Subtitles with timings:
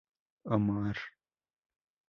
[0.53, 1.13] Omar St.